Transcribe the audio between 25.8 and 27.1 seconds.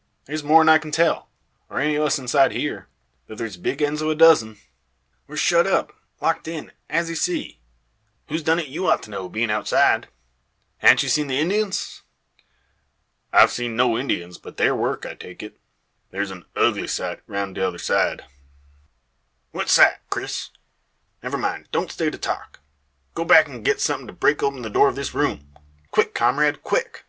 Quick, comrade, quick!"